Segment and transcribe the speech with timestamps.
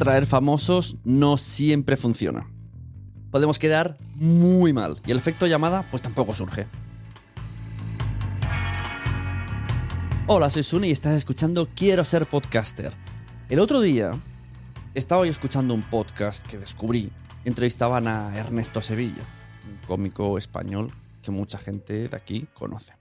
[0.00, 2.50] Traer famosos no siempre funciona.
[3.30, 6.66] Podemos quedar muy mal y el efecto llamada pues tampoco surge.
[10.26, 12.94] Hola, soy Suni y estás escuchando Quiero ser podcaster.
[13.50, 14.18] El otro día
[14.94, 17.12] estaba yo escuchando un podcast que descubrí.
[17.44, 19.28] Entrevistaban a Ernesto Sevilla,
[19.68, 22.94] un cómico español que mucha gente de aquí conoce.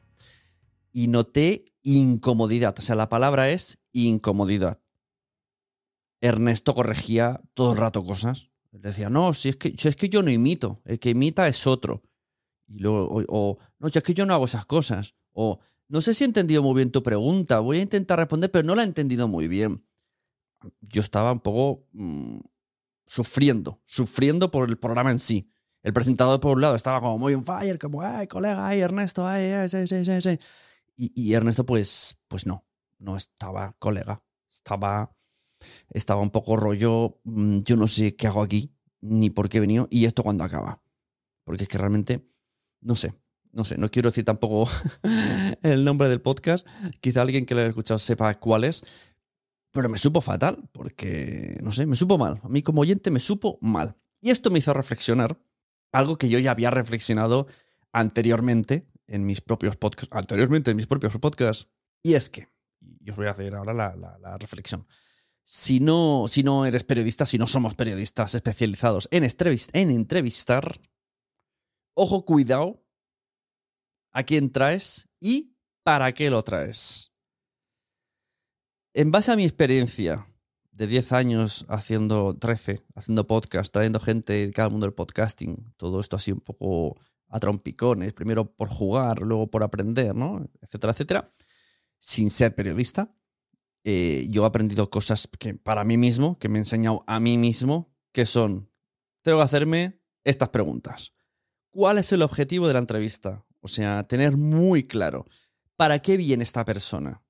[0.92, 4.82] Y noté incomodidad, o sea, la palabra es incomodidad.
[6.22, 8.50] Ernesto corregía todo el rato cosas.
[8.72, 11.48] Le decía, no, si es que, si es que yo no imito, el que imita
[11.48, 12.04] es otro.
[12.68, 15.16] Y luego, o, no, si es que yo no hago esas cosas.
[15.32, 18.66] O, no sé si he entendido muy bien tu pregunta, voy a intentar responder, pero
[18.66, 19.84] no la he entendido muy bien.
[20.82, 22.40] Yo estaba un poco mmm,
[23.08, 25.50] sufriendo, sufriendo por el programa en sí.
[25.82, 29.26] El presentador, por un lado, estaba como muy on fire, como, ay, colega, ay, Ernesto,
[29.26, 30.40] ay, ay, sí, sí, sí, sí.
[30.96, 32.66] Y, y Ernesto, pues, pues no,
[33.00, 35.16] no estaba colega, estaba
[35.90, 38.72] estaba un poco rollo, mm, yo no sé qué hago aquí,
[39.02, 40.82] ni por qué he venido, y esto cuando acaba.
[41.44, 42.28] Porque es que realmente,
[42.82, 43.14] no sé,
[43.52, 44.70] no sé, no quiero decir tampoco
[45.64, 46.68] el nombre del podcast,
[47.02, 48.84] quizá alguien que lo haya escuchado sepa cuál es,
[49.72, 52.40] pero me supo fatal, porque, no sé, me supo mal.
[52.44, 53.96] A mí como oyente me supo mal.
[54.20, 55.40] Y esto me hizo reflexionar
[55.92, 57.48] algo que yo ya había reflexionado
[57.92, 61.68] anteriormente en mis propios podcasts, anteriormente en mis propios podcasts,
[62.04, 62.48] y es que,
[62.80, 64.86] yo os voy a hacer ahora la reflexión
[65.52, 70.80] si no, si no eres periodista, si no somos periodistas especializados en, en entrevistar,
[71.96, 72.86] ojo, cuidado
[74.12, 77.12] a quién traes y para qué lo traes.
[78.94, 80.24] En base a mi experiencia
[80.72, 86.00] de 10 años haciendo 13, haciendo podcast, trayendo gente de cada mundo del podcasting, todo
[86.00, 90.48] esto así un poco a trompicones, primero por jugar, luego por aprender, ¿no?
[90.62, 91.32] Etcétera, etcétera,
[91.98, 93.16] sin ser periodista
[93.92, 97.40] eh, yo he aprendido cosas que para mí mismo, que me he enseñado a mí
[97.40, 98.70] mismo, que son,
[99.24, 101.14] tengo que hacerme estas preguntas.
[101.72, 103.48] ¿Cuál es el objetivo de la entrevista?
[103.62, 105.26] O sea, tener muy claro,
[105.76, 107.24] ¿para qué viene esta persona?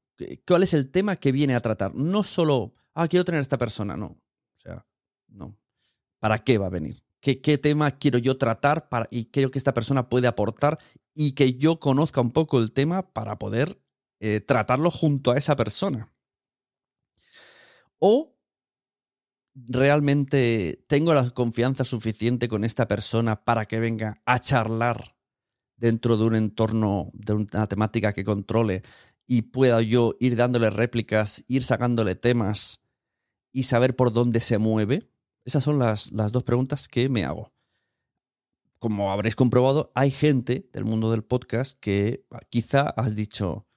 [0.45, 1.95] ¿Cuál es el tema que viene a tratar?
[1.95, 4.07] No solo, ah, quiero tener a esta persona, no.
[4.07, 4.85] O sea,
[5.29, 5.57] no.
[6.19, 7.01] ¿Para qué va a venir?
[7.21, 10.77] ¿Qué, tema quiero yo tratar para, y creo que esta persona puede aportar
[11.13, 13.81] y que yo conozca un poco el tema para poder
[14.19, 16.11] eh, tratarlo junto a esa persona?
[17.99, 18.35] O
[19.55, 25.15] realmente tengo la confianza suficiente con esta persona para que venga a charlar
[25.77, 28.83] dentro de un entorno, de una temática que controle
[29.27, 32.81] y pueda yo ir dándole réplicas, ir sacándole temas
[33.51, 35.09] y saber por dónde se mueve?
[35.45, 37.53] Esas son las, las dos preguntas que me hago.
[38.79, 43.67] Como habréis comprobado, hay gente del mundo del podcast que quizá has dicho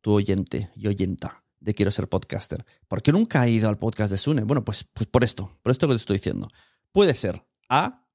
[0.00, 2.64] tu oyente y oyenta de Quiero ser podcaster.
[2.88, 4.42] ¿Por qué nunca ha ido al podcast de Sune?
[4.42, 6.48] Bueno, pues, pues por esto, por esto que te estoy diciendo.
[6.92, 8.06] Puede ser A,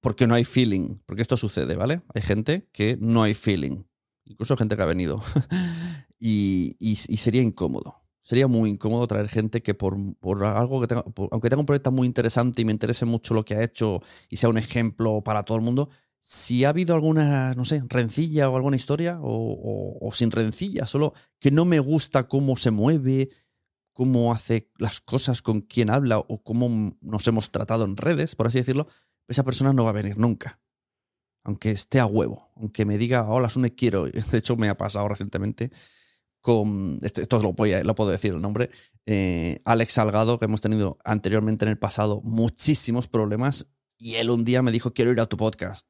[0.00, 2.02] porque no hay feeling, porque esto sucede, ¿vale?
[2.14, 3.84] Hay gente que no hay feeling,
[4.24, 5.22] incluso gente que ha venido,
[6.18, 8.02] y, y, sería incómodo.
[8.22, 11.92] Sería muy incómodo traer gente que por, por algo que tenga, aunque tenga un proyecto
[11.92, 15.44] muy interesante y me interese mucho lo que ha hecho y sea un ejemplo para
[15.44, 15.90] todo el mundo,
[16.28, 21.52] si ha habido alguna, no sé, rencilla o alguna historia, o, sin rencilla, solo que
[21.52, 23.28] no me gusta cómo se mueve,
[23.92, 28.48] cómo hace las cosas, con quién habla o cómo nos hemos tratado en redes, por
[28.48, 28.88] así decirlo,
[29.28, 30.58] esa persona no va a venir nunca.
[31.44, 34.06] Aunque esté a huevo, aunque me diga, hola, Sune, quiero.
[34.10, 35.70] De hecho, me ha pasado recientemente
[36.40, 38.70] con, esto, lo, voy a- puedo decir el nombre,
[39.06, 44.44] eh, Alex Salgado, que hemos tenido anteriormente en el pasado muchísimos problemas, y él un
[44.44, 45.86] día me dijo, quiero ir a tu podcast.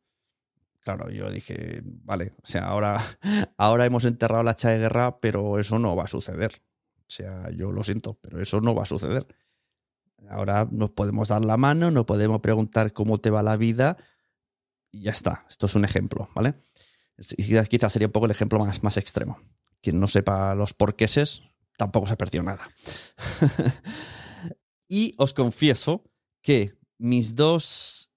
[0.87, 3.03] Claro, yo dije, vale, o sea, ahora,
[3.59, 6.63] ahora hemos enterrado la hacha de guerra, pero eso no va a suceder.
[7.01, 9.27] O sea, yo lo siento, pero eso no va a suceder.
[10.29, 13.97] Ahora nos podemos dar la mano, nos podemos preguntar cómo te va la vida
[14.93, 15.45] y ya está.
[15.49, 16.55] Esto es un ejemplo, ¿vale?
[17.69, 19.41] Quizás- sería un poco el ejemplo más, más extremo.
[19.83, 21.43] Quien no sepa los porqueses
[21.77, 22.71] tampoco se ha perdido nada.
[24.89, 26.05] y os confieso
[26.43, 28.13] que mis dos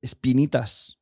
[0.00, 0.99] espinitas,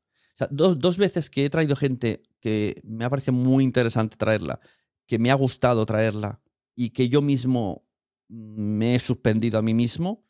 [0.51, 4.61] dos, dos veces que he traído gente que me ha parecido muy interesante traerla,
[5.07, 6.41] que me ha gustado traerla
[6.75, 7.85] y que yo mismo
[8.29, 10.25] me he suspendido a mí mismo,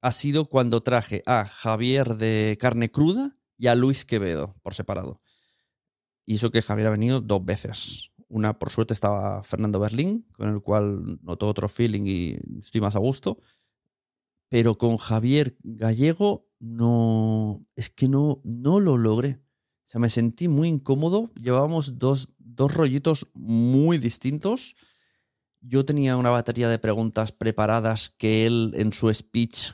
[0.00, 5.20] ha sido cuando traje a Javier de Carne Cruda y a Luis Quevedo por separado.
[6.26, 8.10] Y eso que Javier ha venido dos veces.
[8.28, 12.96] Una, por suerte, estaba Fernando Berlín, con el cual noto otro feeling y estoy más
[12.96, 13.38] a gusto.
[14.48, 17.64] Pero con Javier Gallego no.
[17.76, 19.40] Es que no, no lo logré.
[19.84, 21.30] O sea, me sentí muy incómodo.
[21.34, 24.74] Llevábamos dos, dos rollitos muy distintos.
[25.60, 29.72] Yo tenía una batería de preguntas preparadas que él en su speech,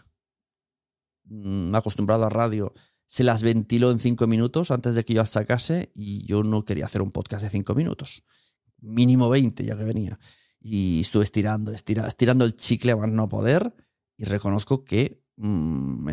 [1.25, 2.73] mm, acostumbrado a radio,
[3.07, 6.65] se las ventiló en cinco minutos antes de que yo las sacase y yo no
[6.65, 8.23] quería hacer un podcast de cinco minutos.
[8.81, 10.19] Mínimo 20 ya que venía.
[10.61, 13.75] Y estuve estirando, estira- estirando el chicle a más no poder
[14.17, 16.09] y reconozco que mm,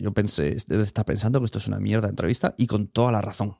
[0.00, 3.12] yo pensé, debe estar pensando que esto es una mierda de entrevista y con toda
[3.12, 3.54] la razón.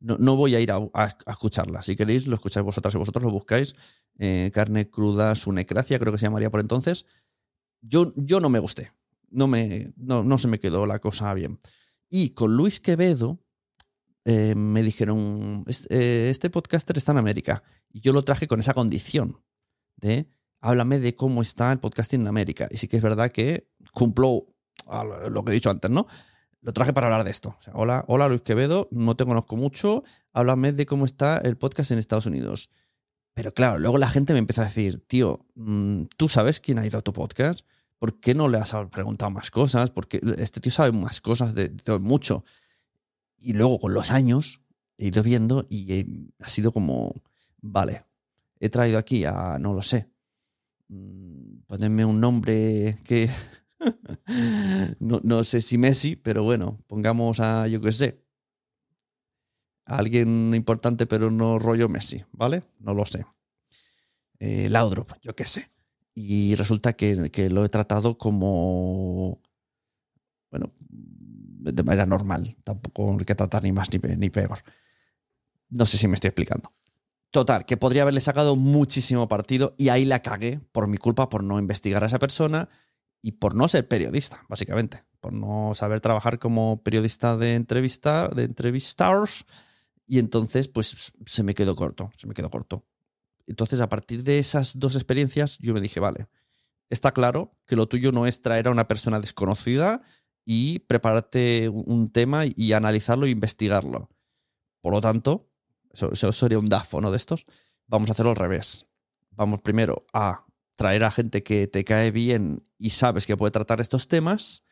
[0.00, 1.82] No, no voy a ir a, a- a escucharla.
[1.82, 3.74] Si queréis, lo escucháis vosotras y vosotros lo buscáis.
[4.18, 7.06] Eh, carne cruda, su necracia, creo que se llamaría por entonces.
[7.80, 8.92] Yo, yo no me gusté.
[9.30, 11.58] No, me, no, no se me quedó la cosa bien.
[12.08, 13.40] Y con Luis Quevedo
[14.24, 17.62] eh, me dijeron, este, eh, este podcaster está en América.
[17.90, 19.40] Y yo lo traje con esa condición
[19.96, 20.28] de,
[20.60, 22.68] háblame de cómo está el podcasting en América.
[22.70, 24.46] Y sí que es verdad que cumplo
[25.30, 26.06] lo que he dicho antes, ¿no?
[26.60, 27.56] Lo traje para hablar de esto.
[27.72, 31.98] Hola, hola Luis Quevedo, no te conozco mucho, háblame de cómo está el podcast en
[31.98, 32.70] Estados Unidos.
[33.34, 36.86] Pero claro, luego la gente me empieza a decir, tío, mm, ¿tú sabes quién ha
[36.86, 37.66] ido a tu podcast?
[37.98, 39.90] ¿Por qué no le has preguntado más cosas?
[39.90, 42.44] Porque este tío sabe más cosas de, de mucho.
[43.38, 44.60] Y luego con los años
[44.98, 46.06] he ido viendo y eh,
[46.38, 47.14] ha sido como,
[47.60, 48.04] vale,
[48.60, 50.08] he traído aquí a, no lo sé,
[50.88, 53.28] mm, ponedme un nombre que,
[55.00, 58.22] no, no sé si Messi, pero bueno, pongamos a, yo qué sé,
[59.84, 62.62] alguien importante pero no rollo Messi, ¿vale?
[62.78, 63.24] No lo sé.
[64.38, 65.70] Eh, Laudrup, yo qué sé.
[66.14, 69.40] Y resulta que, que lo he tratado como,
[70.50, 72.56] bueno, de manera normal.
[72.64, 74.58] Tampoco hay que tratar ni más ni, ni peor.
[75.70, 76.70] No sé si me estoy explicando.
[77.30, 81.42] Total, que podría haberle sacado muchísimo partido y ahí la cagué por mi culpa, por
[81.42, 82.68] no investigar a esa persona
[83.22, 85.04] y por no ser periodista, básicamente.
[85.20, 89.46] Por no saber trabajar como periodista de entrevista, de entrevistars.
[90.04, 92.84] Y entonces, pues se me quedó corto, se me quedó corto.
[93.46, 96.26] Entonces, a partir de esas dos experiencias, yo me dije, vale,
[96.90, 100.02] está claro que lo tuyo no es traer a una persona desconocida
[100.44, 104.10] y prepararte un tema y analizarlo e investigarlo.
[104.80, 105.48] Por lo tanto,
[105.92, 107.10] eso, sería un DAFO, ¿no?
[107.10, 107.46] De estos.
[107.86, 108.86] Vamos a hacerlo al revés.
[109.30, 110.44] Vamos primero a
[110.76, 114.64] traer a gente que te cae bien y sabes que puede tratar estos temas.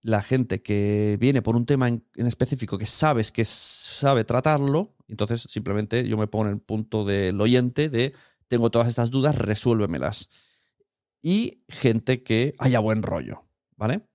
[0.00, 4.94] La gente que viene por un tema en, específico que sabes que sabe tratarlo.
[5.08, 8.14] Entonces, simplemente yo me pongo en el punto del oyente de
[8.46, 10.28] tengo todas estas dudas, resuélvemelas.
[11.20, 13.44] Y gente que haya buen rollo,
[13.76, 14.08] ¿vale?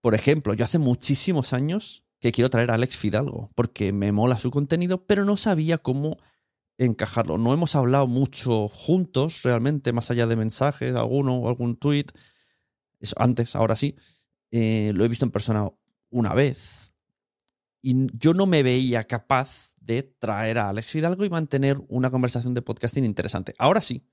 [0.00, 4.38] Por ejemplo, yo hace muchísimos años que quiero traer a Alex Fidalgo, porque me mola
[4.38, 6.18] su contenido, pero no sabía cómo
[6.78, 7.38] encajarlo.
[7.38, 12.06] No hemos hablado mucho juntos, realmente, más allá de mensajes, alguno algún tweet.
[13.00, 13.96] Eso antes, ahora sí.
[14.50, 15.70] Eh, lo he visto en persona
[16.10, 16.94] una vez.
[17.82, 22.54] Y yo no me veía capaz de traer a Alex Fidalgo y mantener una conversación
[22.54, 23.54] de podcasting interesante.
[23.58, 24.06] Ahora sí.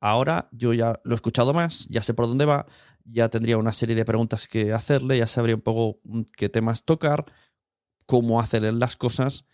[0.00, 2.66] Ahora yo ya lo he escuchado más, ya sé por dónde va,
[3.04, 6.84] ya tendría una serie de preguntas que hacerle, ya sabría un poco mm, qué temas
[6.84, 7.24] tocar,
[8.06, 9.44] cómo hacerle las cosas,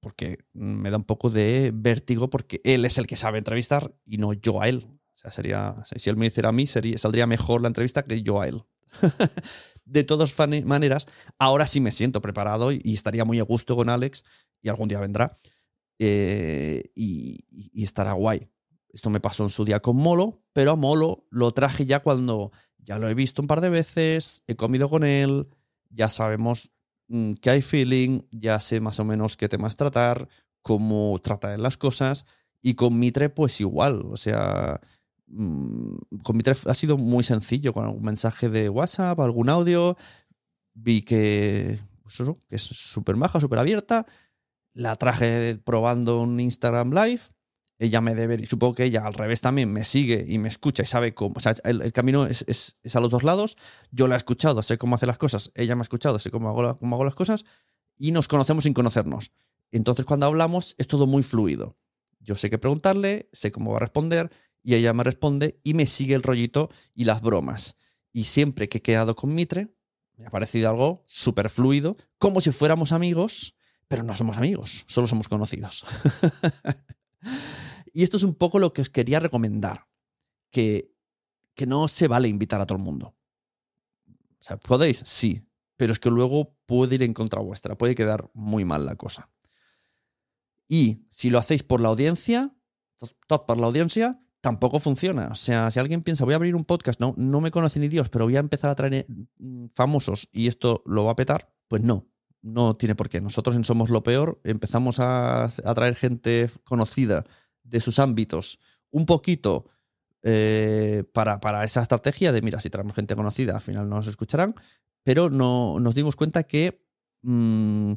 [0.00, 4.18] porque me da un poco de vértigo porque él es el que sabe entrevistar y
[4.18, 4.86] no yo a él.
[4.88, 8.22] O sea, sería, si él me hiciera a mí, sería, saldría mejor la entrevista que
[8.22, 8.64] yo a él.
[9.84, 11.06] de todas maneras,
[11.38, 14.24] ahora sí me siento preparado y, estaría muy a gusto con Alex
[14.62, 15.32] y algún día vendrá
[15.98, 18.48] eh, y, y- estará guay.
[18.92, 22.50] Esto me pasó en su día con Molo, pero a Molo lo traje ya cuando
[22.78, 25.48] ya lo he visto un par de veces, he comido con él,
[25.90, 26.72] ya sabemos
[27.40, 30.28] que hay feeling, ya sé más o menos qué temas tratar,
[30.62, 32.26] cómo tratar las cosas
[32.62, 34.02] Y con Mitre, pues igual.
[34.10, 34.80] O sea,
[35.26, 39.96] mm, con Mitre ha sido muy sencillo, con algún mensaje de WhatsApp, algún audio.
[40.74, 44.06] Vi que, pues eso, que es súper maja, súper abierta.
[44.74, 47.22] La traje probando un Instagram Live.
[47.82, 50.82] Ella me debe, y supongo que ella al revés también me sigue y me escucha
[50.82, 51.34] y sabe cómo.
[51.36, 53.56] O sea, el, el camino es, es- es a los dos lados.
[53.90, 55.50] Yo la he escuchado, sé cómo hace las cosas.
[55.54, 57.44] Ella me ha escuchado, sé cómo hago, la- cómo hago las cosas.
[57.96, 59.32] Y nos conocemos sin conocernos.
[59.72, 61.76] Entonces, cuando hablamos, es todo muy fluido.
[62.20, 64.30] Yo sé qué preguntarle, sé cómo va a responder,
[64.62, 67.76] y ella me responde y me sigue el rollito y las bromas.
[68.12, 69.68] Y siempre que he quedado con Mitre,
[70.18, 73.54] me ha parecido algo súper fluido, como si fuéramos amigos,
[73.88, 75.86] pero no somos amigos, solo somos conocidos.
[77.92, 79.86] y esto es un poco lo que os quería recomendar,
[80.50, 80.92] que,
[81.54, 83.14] que no se vale invitar a todo el mundo.
[84.66, 85.02] ¿podéis?
[85.04, 88.96] Sí, pero es que luego puede ir en contra vuestra, puede quedar muy mal la
[88.96, 89.30] cosa.
[90.68, 92.54] Y si lo hacéis por la audiencia,
[92.96, 95.28] to- todo por la audiencia, tampoco funciona.
[95.28, 97.88] O sea, si alguien piensa, voy a abrir un podcast, no, no me conoce ni
[97.88, 99.04] Dios, pero voy a empezar a traer
[99.38, 102.06] mm, famosos y esto lo va a petar, pues no,
[102.40, 103.20] no tiene por qué.
[103.20, 107.26] Nosotros en Somos lo Peor empezamos a, a traer gente conocida
[107.70, 108.58] de sus ámbitos
[108.90, 109.66] un poquito
[110.22, 114.06] eh, para, para esa estrategia de, mira, si traemos gente conocida, al final no nos
[114.06, 114.54] escucharán,
[115.02, 116.84] pero no, nos dimos cuenta que,
[117.22, 117.94] mm,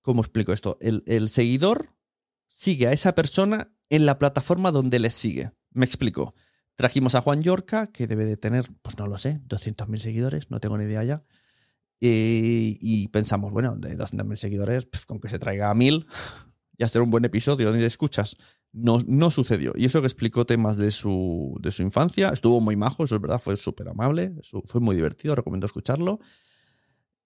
[0.00, 0.76] ¿cómo explico esto?
[0.80, 1.90] El, seguidor
[2.48, 5.52] sigue a esa persona en la plataforma donde le sigue.
[5.70, 6.34] Me explico.
[6.74, 10.58] Trajimos a Juan Yorca, que debe de tener, pues no lo sé, 200.000 seguidores, no
[10.58, 11.24] tengo ni idea ya.
[12.00, 16.06] Y pensamos, bueno, de 200.000 seguidores, con que se traiga a 1.000,
[16.78, 18.36] ya será un buen episodio donde escuchas.
[18.72, 19.72] No, no sucedió.
[19.76, 23.20] Y eso que explicó temas de su, de su infancia, estuvo muy majo, eso es
[23.20, 24.32] verdad, fue súper amable,
[24.66, 26.20] fue muy divertido, recomiendo escucharlo.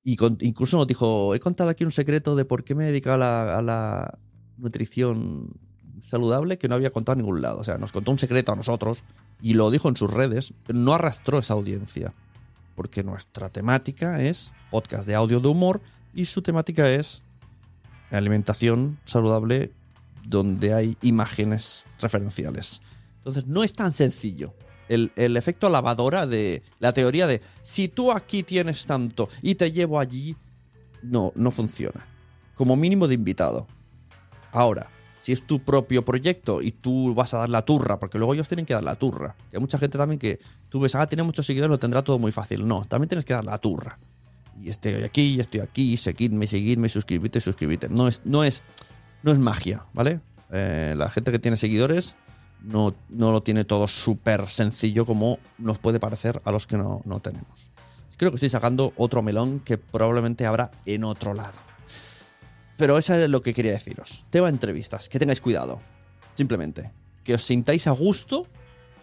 [0.02, 2.86] Y con- incluso nos dijo, he contado aquí un secreto de por qué me he
[2.88, 4.18] dedicado a la, a la
[4.56, 5.50] nutrición
[6.02, 7.58] saludable que no había contado en ningún lado.
[7.60, 9.02] O sea, nos contó un secreto a nosotros
[9.40, 12.12] y lo dijo en sus redes, pero no arrastró esa audiencia.
[12.74, 15.80] Porque nuestra temática es podcast de audio de humor
[16.12, 17.22] y su temática es
[18.10, 19.72] alimentación saludable
[20.28, 22.82] donde hay imágenes referenciales.
[23.18, 24.54] Entonces no es tan sencillo.
[24.88, 29.72] El, el efecto lavadora de la teoría de si tú aquí tienes tanto y te
[29.72, 30.36] llevo allí,
[31.02, 32.06] no, no funciona.
[32.54, 33.66] Como mínimo de invitado.
[34.52, 38.34] Ahora, si es tu propio proyecto y tú vas a dar la turra, porque luego
[38.34, 39.34] ellos tienen que dar la turra.
[39.50, 42.18] Que hay mucha gente también que tú ves, ah, tiene muchos seguidores, lo tendrá todo
[42.18, 42.66] muy fácil.
[42.66, 43.98] No, también tienes que dar la turra.
[44.62, 47.88] Y estoy aquí, estoy aquí, seguidme, seguidme, suscribite, suscribite.
[47.88, 48.62] No es, no es,
[49.22, 50.20] no es magia, ¿vale?
[50.52, 52.16] Eh, la gente que tiene seguidores
[52.62, 57.02] no, no lo tiene todo súper sencillo como nos puede parecer a los que no,
[57.04, 57.70] no tenemos.
[58.16, 61.58] Creo que estoy sacando otro melón que probablemente habrá en otro lado.
[62.76, 64.24] Pero eso es lo que quería deciros.
[64.30, 65.80] Tema entrevistas, que tengáis cuidado.
[66.34, 66.92] Simplemente,
[67.24, 68.46] que os sintáis a gusto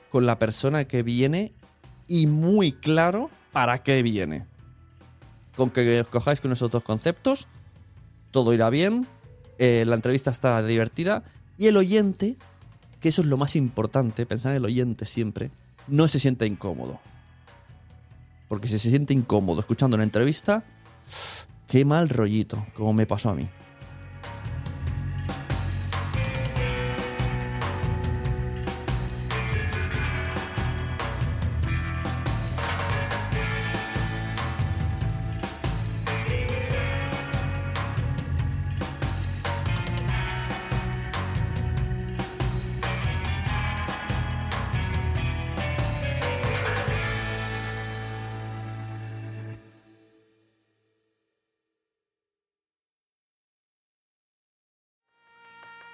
[0.09, 1.53] con la persona que viene
[2.07, 4.45] y muy claro para qué viene.
[5.55, 7.47] Con que os cojáis con esos dos conceptos,
[8.31, 9.07] todo irá bien,
[9.65, 11.23] eh, la entrevista estará divertida
[11.57, 12.35] y el oyente,
[12.99, 15.51] que eso es lo más importante, pensar en el oyente siempre,
[15.87, 16.99] no se siente incómodo.
[18.49, 20.65] Porque si se siente incómodo escuchando una entrevista,
[21.65, 23.47] qué mal rollito, como me pasó a mí.